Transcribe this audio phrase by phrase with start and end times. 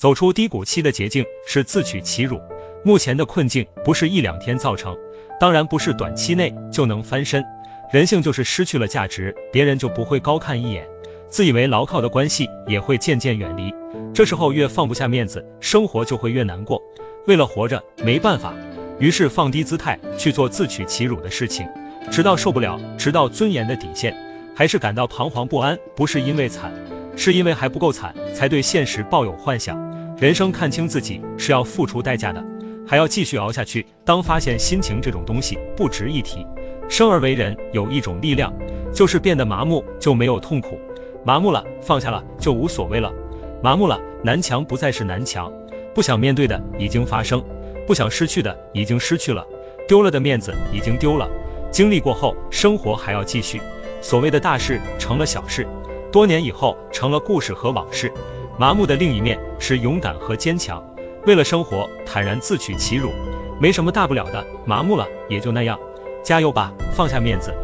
[0.00, 2.40] 走出低谷期的捷径是自取其辱。
[2.82, 4.96] 目前的困境不是一两天造成，
[5.38, 7.44] 当然不是短期内就能翻身。
[7.92, 10.88] 人性就是失去了价值，别人就不会高看一眼，
[11.28, 13.74] 自以为牢靠的关系也会渐渐远离。
[14.14, 16.80] 这时候越放不下面子，生活就会越难过。
[17.26, 18.54] 为了活着，没办法，
[18.98, 21.68] 于是放低姿态去做自取其辱的事情，
[22.10, 24.16] 直到受不了，直到尊严的底线，
[24.56, 25.78] 还是感到彷徨不安。
[25.94, 26.72] 不是因为惨，
[27.16, 30.16] 是因为还不够惨，才对现实抱有幻想。
[30.16, 32.44] 人生看清自己是要付出代价的。
[32.86, 33.86] 还要继续熬下去。
[34.04, 36.44] 当发现心情这种东西不值一提，
[36.88, 38.52] 生而为人有一种力量，
[38.92, 40.76] 就是变得麻木就没有痛苦，
[41.24, 43.12] 麻木了放下了就无所谓了，
[43.62, 45.52] 麻木了南墙不再是南墙，
[45.94, 47.44] 不想面对的已经发生，
[47.86, 49.46] 不想失去的已经失去了，
[49.86, 51.30] 丢了的面子已经丢了。
[51.70, 53.60] 经历过后，生活还要继续。
[54.00, 55.68] 所谓的大事成了小事，
[56.12, 58.12] 多年以后成了故事和往事。
[58.58, 60.84] 麻木的另一面是勇敢和坚强。
[61.26, 63.10] 为了生活，坦然自取其辱，
[63.60, 65.78] 没什么大不了的，麻木了也就那样，
[66.22, 67.54] 加油吧，放下面子，